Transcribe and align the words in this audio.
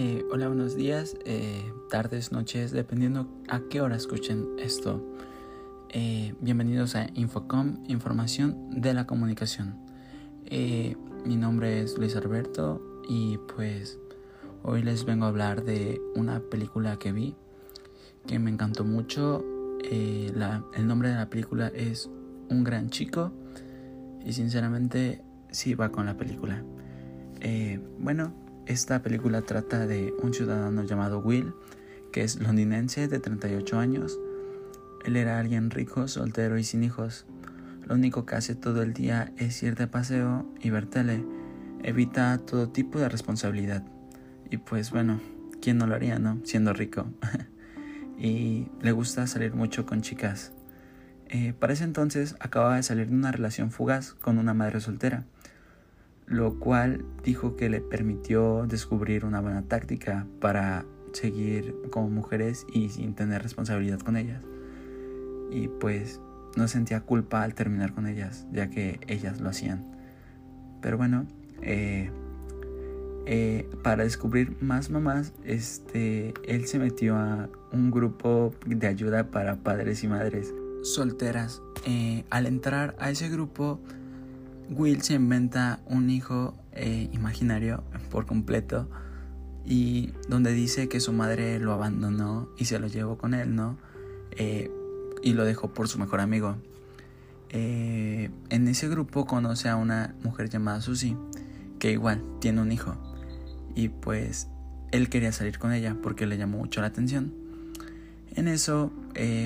Eh, 0.00 0.24
hola, 0.30 0.46
buenos 0.46 0.76
días, 0.76 1.16
eh, 1.24 1.72
tardes, 1.90 2.30
noches, 2.30 2.70
dependiendo 2.70 3.26
a 3.48 3.62
qué 3.68 3.80
hora 3.80 3.96
escuchen 3.96 4.46
esto. 4.56 5.04
Eh, 5.88 6.36
bienvenidos 6.40 6.94
a 6.94 7.08
Infocom, 7.14 7.82
Información 7.88 8.80
de 8.80 8.94
la 8.94 9.08
Comunicación. 9.08 9.74
mi 11.24 11.34
nombre 11.34 11.82
es 11.82 11.98
Luis 11.98 12.14
Alberto 12.14 13.02
y 13.08 13.38
pues 13.56 13.98
hoy 14.62 14.82
les 14.82 15.04
vengo 15.04 15.24
a 15.24 15.30
hablar 15.30 15.64
de 15.64 16.00
una 16.14 16.38
película 16.38 16.96
que 17.00 17.10
vi 17.10 17.34
que 18.24 18.38
me 18.38 18.52
encantó 18.52 18.84
mucho. 18.84 19.44
el 19.82 20.86
nombre 20.86 21.08
de 21.08 21.16
la 21.16 21.28
película 21.28 21.72
es 21.74 22.08
Un 22.48 22.62
gran 22.62 22.88
chico 22.90 23.32
y 24.24 24.32
sinceramente 24.32 25.24
sí 25.50 25.74
va 25.74 25.90
con 25.90 26.06
la 26.06 26.16
película. 26.16 26.62
bueno, 27.98 28.47
esta 28.68 29.02
película 29.02 29.40
trata 29.40 29.86
de 29.86 30.14
un 30.22 30.34
ciudadano 30.34 30.84
llamado 30.84 31.20
Will, 31.20 31.54
que 32.12 32.22
es 32.22 32.38
londinense 32.38 33.08
de 33.08 33.18
38 33.18 33.78
años. 33.78 34.18
Él 35.06 35.16
era 35.16 35.38
alguien 35.38 35.70
rico, 35.70 36.06
soltero 36.06 36.58
y 36.58 36.64
sin 36.64 36.84
hijos. 36.84 37.24
Lo 37.86 37.94
único 37.94 38.26
que 38.26 38.34
hace 38.34 38.54
todo 38.54 38.82
el 38.82 38.92
día 38.92 39.32
es 39.38 39.62
ir 39.62 39.74
de 39.74 39.86
paseo 39.86 40.46
y 40.60 40.68
ver. 40.68 40.86
Evita 41.82 42.36
todo 42.38 42.68
tipo 42.68 42.98
de 42.98 43.08
responsabilidad. 43.08 43.84
Y 44.50 44.58
pues 44.58 44.90
bueno, 44.90 45.18
¿quién 45.62 45.78
no 45.78 45.86
lo 45.86 45.94
haría, 45.94 46.18
no? 46.18 46.38
Siendo 46.44 46.74
rico. 46.74 47.06
y 48.18 48.66
le 48.82 48.92
gusta 48.92 49.26
salir 49.26 49.54
mucho 49.54 49.86
con 49.86 50.02
chicas. 50.02 50.52
Eh, 51.30 51.54
para 51.58 51.72
ese 51.72 51.84
entonces 51.84 52.36
acababa 52.38 52.76
de 52.76 52.82
salir 52.82 53.08
de 53.08 53.14
una 53.14 53.32
relación 53.32 53.70
fugaz 53.70 54.12
con 54.12 54.36
una 54.36 54.52
madre 54.52 54.80
soltera 54.80 55.24
lo 56.28 56.58
cual 56.58 57.04
dijo 57.24 57.56
que 57.56 57.68
le 57.68 57.80
permitió 57.80 58.66
descubrir 58.66 59.24
una 59.24 59.40
buena 59.40 59.62
táctica 59.62 60.26
para 60.40 60.84
seguir 61.12 61.74
como 61.90 62.10
mujeres 62.10 62.66
y 62.72 62.90
sin 62.90 63.14
tener 63.14 63.42
responsabilidad 63.42 64.00
con 64.00 64.16
ellas. 64.16 64.42
Y 65.50 65.68
pues 65.68 66.20
no 66.56 66.68
sentía 66.68 67.00
culpa 67.00 67.42
al 67.42 67.54
terminar 67.54 67.94
con 67.94 68.06
ellas, 68.06 68.46
ya 68.52 68.68
que 68.68 69.00
ellas 69.06 69.40
lo 69.40 69.48
hacían. 69.48 69.86
Pero 70.82 70.98
bueno, 70.98 71.26
eh, 71.62 72.10
eh, 73.26 73.68
para 73.82 74.04
descubrir 74.04 74.56
más 74.60 74.90
mamás, 74.90 75.32
este, 75.44 76.34
él 76.46 76.66
se 76.66 76.78
metió 76.78 77.16
a 77.16 77.48
un 77.72 77.90
grupo 77.90 78.54
de 78.66 78.86
ayuda 78.86 79.30
para 79.30 79.56
padres 79.56 80.04
y 80.04 80.08
madres 80.08 80.52
solteras. 80.82 81.62
Eh, 81.84 82.24
al 82.30 82.46
entrar 82.46 82.96
a 82.98 83.10
ese 83.10 83.28
grupo, 83.28 83.80
Will 84.70 85.02
se 85.02 85.14
inventa 85.14 85.80
un 85.86 86.10
hijo 86.10 86.54
eh, 86.72 87.08
imaginario 87.12 87.82
por 88.10 88.26
completo 88.26 88.88
y 89.64 90.12
donde 90.28 90.52
dice 90.52 90.88
que 90.88 91.00
su 91.00 91.12
madre 91.12 91.58
lo 91.58 91.72
abandonó 91.72 92.48
y 92.58 92.66
se 92.66 92.78
lo 92.78 92.86
llevó 92.86 93.16
con 93.18 93.34
él, 93.34 93.54
¿no? 93.54 93.78
Eh, 94.32 94.70
y 95.22 95.32
lo 95.32 95.44
dejó 95.44 95.72
por 95.72 95.88
su 95.88 95.98
mejor 95.98 96.20
amigo. 96.20 96.56
Eh, 97.50 98.30
en 98.50 98.68
ese 98.68 98.88
grupo 98.88 99.26
conoce 99.26 99.68
a 99.68 99.76
una 99.76 100.14
mujer 100.22 100.50
llamada 100.50 100.80
Susie, 100.82 101.16
que 101.78 101.92
igual 101.92 102.22
tiene 102.40 102.60
un 102.60 102.70
hijo. 102.70 102.96
Y 103.74 103.88
pues 103.88 104.48
él 104.92 105.08
quería 105.08 105.32
salir 105.32 105.58
con 105.58 105.72
ella 105.72 105.96
porque 106.02 106.26
le 106.26 106.36
llamó 106.36 106.58
mucho 106.58 106.80
la 106.80 106.88
atención. 106.88 107.32
En 108.34 108.48
eso, 108.48 108.92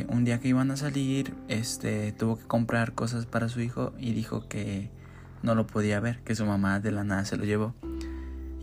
un 0.08 0.24
día 0.24 0.38
que 0.40 0.48
iban 0.48 0.70
a 0.70 0.76
salir, 0.76 1.34
este, 1.48 2.12
tuvo 2.12 2.38
que 2.38 2.44
comprar 2.44 2.94
cosas 2.94 3.24
para 3.24 3.48
su 3.48 3.60
hijo 3.60 3.94
y 3.98 4.12
dijo 4.12 4.46
que 4.48 4.90
no 5.42 5.54
lo 5.54 5.66
podía 5.66 6.00
ver, 6.00 6.20
que 6.20 6.34
su 6.34 6.46
mamá 6.46 6.80
de 6.80 6.92
la 6.92 7.04
nada 7.04 7.24
se 7.24 7.36
lo 7.36 7.44
llevó. 7.44 7.74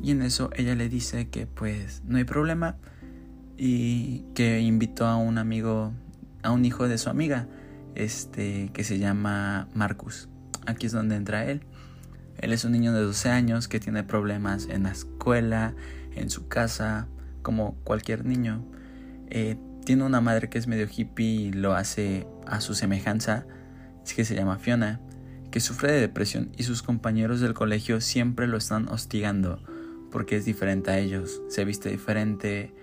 Y 0.01 0.11
en 0.11 0.21
eso 0.21 0.49
ella 0.55 0.75
le 0.75 0.89
dice 0.89 1.29
que 1.29 1.45
pues 1.45 2.01
no 2.05 2.17
hay 2.17 2.23
problema 2.23 2.77
y 3.57 4.21
que 4.33 4.61
invitó 4.61 5.05
a 5.05 5.17
un 5.17 5.37
amigo, 5.37 5.91
a 6.41 6.51
un 6.51 6.63
hijo 6.63 6.87
de 6.87 6.97
su 6.97 7.09
amiga, 7.09 7.47
este 7.95 8.69
que 8.73 8.83
se 8.83 8.97
llama 8.97 9.67
Marcus. 9.73 10.29
Aquí 10.65 10.85
es 10.85 10.93
donde 10.93 11.15
entra 11.15 11.45
él. 11.45 11.63
Él 12.37 12.53
es 12.53 12.63
un 12.63 12.71
niño 12.71 12.93
de 12.93 13.01
12 13.01 13.29
años 13.29 13.67
que 13.67 13.81
tiene 13.81 14.03
problemas 14.03 14.67
en 14.69 14.83
la 14.83 14.91
escuela, 14.91 15.73
en 16.15 16.29
su 16.29 16.47
casa, 16.47 17.07
como 17.41 17.75
cualquier 17.83 18.25
niño. 18.25 18.63
Eh, 19.29 19.57
tiene 19.83 20.05
una 20.05 20.21
madre 20.21 20.49
que 20.49 20.57
es 20.57 20.67
medio 20.67 20.87
hippie 20.89 21.25
y 21.25 21.51
lo 21.51 21.73
hace 21.73 22.25
a 22.47 22.61
su 22.61 22.75
semejanza, 22.75 23.45
es 24.05 24.13
que 24.13 24.23
se 24.23 24.35
llama 24.35 24.57
Fiona 24.57 25.01
que 25.51 25.59
sufre 25.59 25.91
de 25.91 26.01
depresión 26.01 26.51
y 26.57 26.63
sus 26.63 26.83
compañeros 26.83 27.39
del 27.39 27.53
colegio 27.53 28.01
siempre 28.01 28.47
lo 28.47 28.57
están 28.57 28.87
hostigando 28.89 29.59
porque 30.11 30.35
es 30.37 30.45
diferente 30.45 30.91
a 30.91 30.99
ellos, 30.99 31.41
se 31.49 31.65
viste 31.65 31.89
diferente 31.89 32.73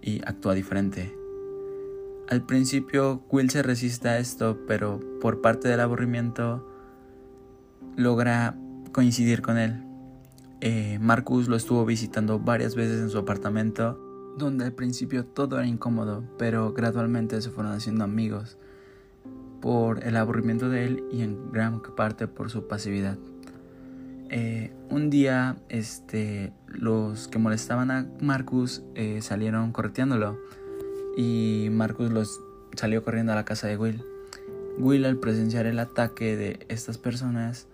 y 0.00 0.20
actúa 0.26 0.54
diferente. 0.54 1.14
Al 2.28 2.42
principio 2.46 3.24
Will 3.30 3.50
se 3.50 3.62
resiste 3.62 4.08
a 4.08 4.18
esto, 4.18 4.58
pero 4.66 5.00
por 5.20 5.40
parte 5.40 5.68
del 5.68 5.80
aburrimiento 5.80 6.66
logra 7.96 8.56
coincidir 8.92 9.42
con 9.42 9.58
él. 9.58 9.84
Eh, 10.60 10.98
Marcus 11.00 11.48
lo 11.48 11.56
estuvo 11.56 11.84
visitando 11.84 12.38
varias 12.38 12.74
veces 12.76 13.00
en 13.00 13.10
su 13.10 13.18
apartamento, 13.18 13.98
donde 14.38 14.64
al 14.64 14.72
principio 14.72 15.26
todo 15.26 15.58
era 15.58 15.66
incómodo, 15.66 16.24
pero 16.38 16.72
gradualmente 16.72 17.40
se 17.42 17.50
fueron 17.50 17.72
haciendo 17.72 18.04
amigos 18.04 18.58
por 19.60 20.04
el 20.04 20.16
aburrimiento 20.16 20.68
de 20.68 20.86
él 20.86 21.04
y 21.12 21.22
en 21.22 21.52
gran 21.52 21.82
parte 21.94 22.26
por 22.26 22.50
su 22.50 22.66
pasividad. 22.66 23.18
Eh, 24.32 24.72
un 24.90 25.10
día 25.10 25.56
este, 25.68 26.52
los 26.68 27.26
que 27.26 27.38
molestaban 27.38 27.90
a 27.90 28.06
Marcus 28.20 28.82
eh, 28.94 29.22
salieron 29.22 29.72
correteándolo 29.72 30.38
y 31.16 31.68
Marcus 31.72 32.12
los 32.12 32.40
salió 32.76 33.02
corriendo 33.02 33.32
a 33.32 33.34
la 33.34 33.44
casa 33.44 33.66
de 33.66 33.76
Will. 33.76 34.04
Will 34.78 35.04
al 35.04 35.16
presenciar 35.16 35.66
el 35.66 35.78
ataque 35.78 36.36
de 36.36 36.64
estas 36.68 36.96
personas 36.96 37.66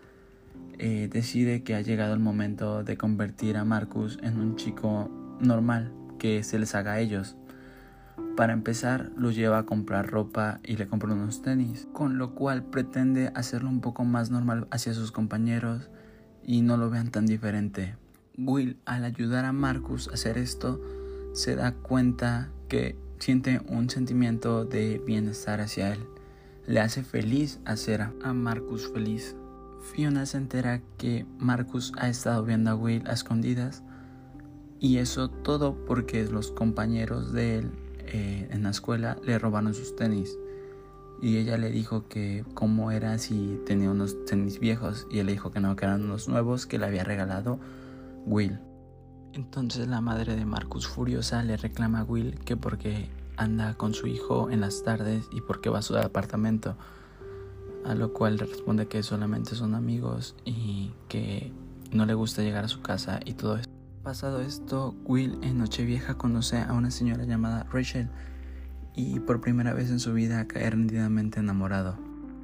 eh, 0.79 1.09
decide 1.13 1.63
que 1.63 1.75
ha 1.75 1.81
llegado 1.81 2.15
el 2.15 2.21
momento 2.21 2.85
de 2.85 2.97
convertir 2.97 3.57
a 3.57 3.65
Marcus 3.65 4.19
en 4.23 4.39
un 4.39 4.57
chico 4.57 5.11
normal 5.41 5.93
que 6.19 6.43
se 6.43 6.59
les 6.59 6.75
haga 6.75 6.95
a 6.95 7.01
ellos. 7.01 7.37
Para 8.37 8.53
empezar, 8.53 9.13
lo 9.17 9.31
lleva 9.31 9.59
a 9.59 9.67
comprar 9.67 10.11
ropa 10.11 10.61
y 10.63 10.77
le 10.77 10.87
compra 10.87 11.15
unos 11.15 11.41
tenis, 11.41 11.89
con 11.95 12.19
lo 12.19 12.35
cual 12.35 12.65
pretende 12.65 13.33
hacerlo 13.35 13.71
un 13.71 13.81
poco 13.81 14.05
más 14.05 14.31
normal 14.31 14.69
hacia 14.71 14.93
sus 14.93 15.11
compañeros 15.11 15.89
y 16.45 16.61
no 16.61 16.77
lo 16.77 16.91
vean 16.91 17.11
tan 17.11 17.25
diferente. 17.25 17.97
Will, 18.37 18.79
al 18.85 19.05
ayudar 19.05 19.47
a 19.47 19.53
Marcus 19.53 20.09
a 20.09 20.15
hacer 20.15 20.37
esto, 20.37 20.81
se 21.33 21.57
da 21.57 21.73
cuenta 21.73 22.51
que 22.69 22.97
siente 23.19 23.63
un 23.69 23.89
sentimiento 23.89 24.67
de 24.67 25.03
bienestar 25.07 25.63
hacia 25.63 25.95
él. 25.95 26.01
Le 26.67 26.81
hace 26.81 27.03
feliz 27.03 27.61
hacer 27.65 28.03
a 28.03 28.33
Marcus 28.35 28.93
feliz. 28.93 29.35
Fiona 29.81 30.27
se 30.27 30.37
entera 30.37 30.83
que 30.99 31.25
Marcus 31.39 31.93
ha 31.97 32.09
estado 32.09 32.45
viendo 32.45 32.71
a 32.71 32.75
Will 32.75 33.07
a 33.07 33.13
escondidas 33.13 33.83
y 34.79 34.99
eso 34.99 35.31
todo 35.31 35.87
porque 35.87 36.25
los 36.25 36.53
compañeros 36.53 37.33
de 37.33 37.59
él 37.59 37.86
eh, 38.07 38.49
en 38.51 38.63
la 38.63 38.71
escuela 38.71 39.17
le 39.23 39.39
robaron 39.39 39.75
sus 39.75 39.97
tenis. 39.97 40.37
Y 41.23 41.39
ella 41.39 41.57
le 41.57 41.71
dijo 41.71 42.09
que 42.09 42.45
cómo 42.55 42.91
era 42.91 43.19
si 43.19 43.61
tenía 43.65 43.91
unos 43.91 44.25
tenis 44.27 44.61
viejos. 44.61 45.07
Y 45.11 45.19
él 45.19 45.27
le 45.27 45.33
dijo 45.33 45.51
que 45.51 45.61
no, 45.61 45.75
que 45.77 45.87
eran 45.87 46.05
unos 46.05 46.29
nuevos 46.29 46.67
que 46.67 46.79
le 46.79 46.87
había 46.87 47.05
regalado 47.05 47.59
Will. 48.27 48.59
Entonces 49.33 49.89
la 49.89 50.01
madre 50.01 50.37
de 50.37 50.45
Marcus 50.45 50.87
furiosa 50.87 51.43
le 51.43 51.57
reclama 51.57 52.01
a 52.01 52.05
Will 52.05 52.39
que 52.41 52.57
porque 52.57 53.09
anda 53.37 53.75
con 53.75 53.95
su 53.95 54.07
hijo 54.07 54.51
en 54.51 54.61
las 54.61 54.83
tardes 54.83 55.29
y 55.31 55.41
porque 55.41 55.69
va 55.69 55.79
a 55.79 55.83
su 55.83 55.97
apartamento. 55.97 56.77
A 57.85 57.95
lo 57.95 58.13
cual 58.13 58.37
le 58.37 58.45
responde 58.45 58.89
que 58.89 59.03
solamente 59.03 59.55
son 59.55 59.75
amigos 59.75 60.35
y 60.45 60.93
que 61.09 61.53
no 61.93 62.05
le 62.05 62.15
gusta 62.15 62.43
llegar 62.43 62.65
a 62.65 62.69
su 62.69 62.83
casa 62.83 63.21
y 63.25 63.35
todo 63.35 63.57
eso. 63.57 63.76
Pasado 64.07 64.41
esto, 64.41 64.95
Will 65.05 65.37
en 65.43 65.59
Nochevieja 65.59 66.17
conoce 66.17 66.59
a 66.59 66.75
una 66.75 66.93
señora 66.93 67.25
llamada 67.25 67.67
Rachel 67.73 68.09
y 68.95 69.19
por 69.19 69.41
primera 69.41 69.75
vez 69.75 69.91
en 69.91 69.99
su 69.99 70.13
vida 70.13 70.47
cae 70.47 70.71
rendidamente 70.71 71.41
enamorado. 71.41 71.99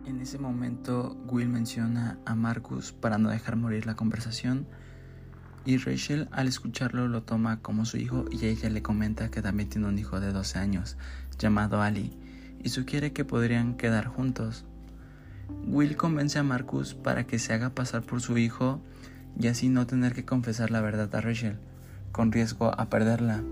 En 0.04 0.20
ese 0.20 0.40
momento, 0.40 1.16
Will 1.28 1.48
menciona 1.48 2.18
a 2.26 2.34
Marcus 2.34 2.90
para 2.90 3.16
no 3.16 3.30
dejar 3.30 3.54
morir 3.54 3.86
la 3.86 3.94
conversación 3.94 4.66
y 5.64 5.76
Rachel 5.76 6.28
al 6.32 6.48
escucharlo 6.48 7.06
lo 7.06 7.22
toma 7.22 7.60
como 7.60 7.84
su 7.84 7.96
hijo 7.96 8.24
y 8.28 8.44
ella 8.44 8.68
le 8.68 8.82
comenta 8.82 9.30
que 9.30 9.40
también 9.40 9.68
tiene 9.68 9.86
un 9.86 10.00
hijo 10.00 10.18
de 10.18 10.32
12 10.32 10.58
años 10.58 10.96
llamado 11.38 11.80
Ali 11.80 12.10
y 12.60 12.70
sugiere 12.70 13.12
que 13.12 13.24
podrían 13.24 13.76
quedar 13.76 14.08
juntos. 14.08 14.64
Will 15.68 15.96
convence 15.96 16.40
a 16.40 16.42
Marcus 16.42 16.94
para 16.94 17.24
que 17.24 17.38
se 17.38 17.52
haga 17.52 17.70
pasar 17.70 18.02
por 18.02 18.20
su 18.20 18.36
hijo 18.36 18.80
y 19.38 19.48
así 19.48 19.68
no 19.68 19.86
tener 19.86 20.12
que 20.14 20.24
confesar 20.24 20.70
la 20.70 20.80
verdad 20.80 21.14
a 21.14 21.20
Rachel, 21.20 21.56
con 22.12 22.32
riesgo 22.32 22.78
a 22.78 22.88
perderla. 22.88 23.42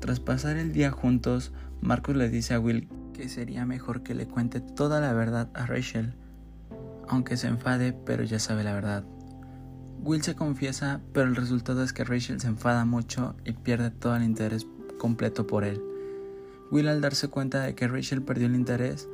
Tras 0.00 0.20
pasar 0.20 0.56
el 0.56 0.72
día 0.72 0.90
juntos, 0.90 1.52
Marcus 1.80 2.16
le 2.16 2.28
dice 2.28 2.54
a 2.54 2.60
Will 2.60 2.88
que 3.14 3.28
sería 3.28 3.64
mejor 3.64 4.02
que 4.02 4.14
le 4.14 4.26
cuente 4.26 4.60
toda 4.60 5.00
la 5.00 5.12
verdad 5.12 5.48
a 5.54 5.66
Rachel, 5.66 6.14
aunque 7.08 7.36
se 7.36 7.46
enfade, 7.46 7.92
pero 7.92 8.24
ya 8.24 8.38
sabe 8.38 8.62
la 8.62 8.74
verdad. 8.74 9.04
Will 10.02 10.22
se 10.22 10.34
confiesa, 10.34 11.00
pero 11.12 11.26
el 11.26 11.36
resultado 11.36 11.82
es 11.82 11.92
que 11.92 12.04
Rachel 12.04 12.40
se 12.40 12.48
enfada 12.48 12.84
mucho 12.84 13.36
y 13.44 13.52
pierde 13.52 13.90
todo 13.90 14.16
el 14.16 14.22
interés 14.22 14.66
completo 14.98 15.46
por 15.46 15.64
él. 15.64 15.80
Will 16.70 16.88
al 16.88 17.00
darse 17.00 17.28
cuenta 17.28 17.62
de 17.62 17.74
que 17.74 17.88
Rachel 17.88 18.22
perdió 18.22 18.46
el 18.46 18.54
interés, 18.54 19.08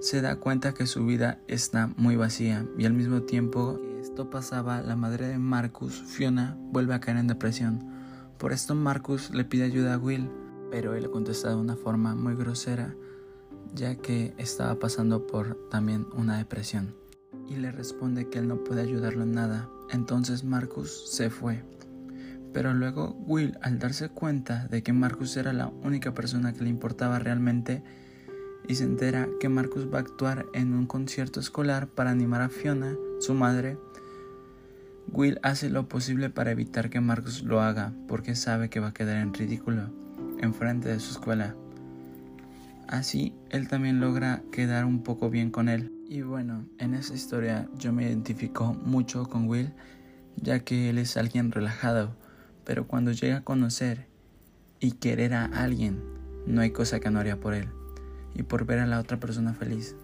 se 0.00 0.22
da 0.22 0.36
cuenta 0.36 0.72
que 0.72 0.86
su 0.86 1.04
vida 1.04 1.38
está 1.46 1.88
muy 1.96 2.16
vacía 2.16 2.66
y 2.78 2.86
al 2.86 2.94
mismo 2.94 3.22
tiempo 3.22 3.78
esto 4.00 4.30
pasaba, 4.30 4.80
la 4.80 4.96
madre 4.96 5.28
de 5.28 5.38
Marcus, 5.38 6.02
Fiona, 6.02 6.56
vuelve 6.72 6.94
a 6.94 7.00
caer 7.00 7.18
en 7.18 7.26
depresión. 7.26 7.84
Por 8.38 8.52
esto 8.52 8.74
Marcus 8.74 9.30
le 9.30 9.44
pide 9.44 9.64
ayuda 9.64 9.94
a 9.94 9.98
Will, 9.98 10.30
pero 10.70 10.94
él 10.94 11.02
le 11.02 11.10
contesta 11.10 11.50
de 11.50 11.56
una 11.56 11.76
forma 11.76 12.14
muy 12.14 12.34
grosera, 12.34 12.94
ya 13.74 13.96
que 13.96 14.32
estaba 14.38 14.78
pasando 14.78 15.26
por 15.26 15.68
también 15.68 16.06
una 16.14 16.38
depresión. 16.38 16.94
Y 17.46 17.56
le 17.56 17.72
responde 17.72 18.30
que 18.30 18.38
él 18.38 18.48
no 18.48 18.64
puede 18.64 18.80
ayudarlo 18.80 19.24
en 19.24 19.32
nada. 19.32 19.68
Entonces 19.90 20.44
Marcus 20.44 21.10
se 21.10 21.28
fue. 21.28 21.62
Pero 22.54 22.72
luego 22.72 23.16
Will, 23.26 23.58
al 23.60 23.78
darse 23.78 24.08
cuenta 24.08 24.66
de 24.68 24.82
que 24.82 24.94
Marcus 24.94 25.36
era 25.36 25.52
la 25.52 25.68
única 25.68 26.14
persona 26.14 26.54
que 26.54 26.64
le 26.64 26.70
importaba 26.70 27.18
realmente, 27.18 27.82
y 28.66 28.76
se 28.76 28.84
entera 28.84 29.28
que 29.40 29.48
Marcus 29.48 29.92
va 29.92 29.98
a 29.98 30.02
actuar 30.02 30.46
en 30.54 30.74
un 30.74 30.86
concierto 30.86 31.40
escolar 31.40 31.88
para 31.88 32.10
animar 32.10 32.42
a 32.42 32.48
Fiona, 32.48 32.94
su 33.18 33.34
madre, 33.34 33.78
Will 35.12 35.40
hace 35.42 35.70
lo 35.70 35.88
posible 35.88 36.30
para 36.30 36.52
evitar 36.52 36.90
que 36.90 37.00
Marcus 37.00 37.42
lo 37.42 37.60
haga 37.60 37.92
porque 38.06 38.34
sabe 38.34 38.70
que 38.70 38.80
va 38.80 38.88
a 38.88 38.94
quedar 38.94 39.16
en 39.16 39.34
ridículo 39.34 39.90
en 40.38 40.54
frente 40.54 40.88
de 40.88 41.00
su 41.00 41.12
escuela. 41.12 41.54
Así, 42.86 43.34
él 43.50 43.68
también 43.68 44.00
logra 44.00 44.42
quedar 44.50 44.84
un 44.84 45.02
poco 45.02 45.30
bien 45.30 45.50
con 45.50 45.68
él. 45.68 45.92
Y 46.08 46.22
bueno, 46.22 46.66
en 46.78 46.94
esa 46.94 47.14
historia 47.14 47.68
yo 47.78 47.92
me 47.92 48.04
identifico 48.04 48.74
mucho 48.74 49.28
con 49.28 49.48
Will, 49.48 49.72
ya 50.36 50.60
que 50.60 50.90
él 50.90 50.98
es 50.98 51.16
alguien 51.16 51.52
relajado, 51.52 52.16
pero 52.64 52.86
cuando 52.86 53.12
llega 53.12 53.38
a 53.38 53.44
conocer 53.44 54.06
y 54.80 54.92
querer 54.92 55.34
a 55.34 55.44
alguien, 55.44 56.02
no 56.46 56.62
hay 56.62 56.70
cosa 56.70 56.98
que 57.00 57.10
no 57.10 57.20
haría 57.20 57.38
por 57.38 57.54
él 57.54 57.68
y 58.34 58.42
por 58.42 58.64
ver 58.64 58.78
a 58.80 58.86
la 58.86 58.98
otra 58.98 59.20
persona 59.20 59.54
feliz. 59.54 59.94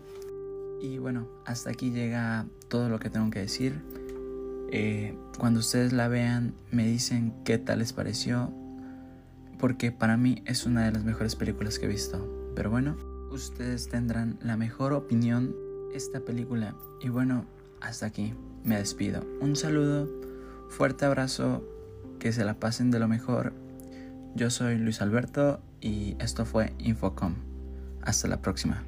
Y 0.81 0.99
bueno, 0.99 1.27
hasta 1.45 1.71
aquí 1.71 1.91
llega 1.91 2.47
todo 2.69 2.89
lo 2.89 2.99
que 2.99 3.11
tengo 3.11 3.31
que 3.31 3.41
decir. 3.41 3.81
Eh, 4.73 5.17
cuando 5.39 5.61
ustedes 5.61 5.93
la 5.93 6.09
vean, 6.09 6.55
me 6.71 6.87
dicen 6.87 7.33
qué 7.45 7.59
tal 7.59 7.79
les 7.81 7.93
pareció, 7.93 8.53
porque 9.59 9.93
para 9.93 10.17
mí 10.17 10.43
es 10.45 10.67
una 10.67 10.85
de 10.85 10.93
las 10.93 11.05
mejores 11.05 11.37
películas 11.37 11.79
que 11.79 11.87
he 11.87 11.89
visto. 11.89 12.53
Pero 12.55 12.71
bueno, 12.71 12.97
ustedes 13.31 13.89
tendrán 13.89 14.39
la 14.43 14.57
mejor 14.57 14.93
opinión 14.93 15.55
esta 15.93 16.21
película. 16.21 16.75
Y 17.01 17.09
bueno, 17.09 17.45
hasta 17.81 18.07
aquí 18.07 18.35
me 18.65 18.77
despido. 18.77 19.25
Un 19.41 19.57
saludo, 19.57 20.09
fuerte 20.69 21.05
abrazo, 21.05 21.63
que 22.19 22.33
se 22.33 22.45
la 22.45 22.55
pasen 22.55 22.91
de 22.91 22.99
lo 22.99 23.09
mejor. 23.09 23.53
Yo 24.35 24.51
soy 24.51 24.77
Luis 24.79 25.01
Alberto 25.01 25.61
y 25.81 26.17
esto 26.19 26.45
fue 26.45 26.73
Infocom. 26.79 27.35
Hasta 28.03 28.29
la 28.29 28.43
próxima. 28.43 28.83